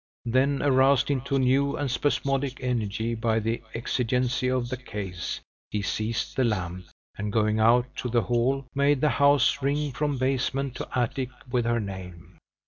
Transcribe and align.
Then 0.25 0.63
aroused 0.63 1.11
into 1.11 1.37
new 1.37 1.77
and 1.77 1.91
spasmodic 1.91 2.57
energy 2.59 3.13
by 3.13 3.37
the 3.37 3.61
exigency 3.75 4.47
of 4.49 4.69
the 4.69 4.77
case, 4.77 5.39
he 5.69 5.83
seized 5.83 6.35
the 6.35 6.43
lamp, 6.43 6.85
and 7.19 7.31
going 7.31 7.59
out 7.59 7.85
to 7.97 8.09
the 8.09 8.23
hall, 8.23 8.65
made 8.73 8.99
the 9.01 9.09
house 9.09 9.61
ring 9.61 9.91
from 9.91 10.17
basement 10.17 10.73
to 10.77 10.87
attic 10.97 11.29
with 11.51 11.65
her 11.65 11.79
name. 11.79 12.39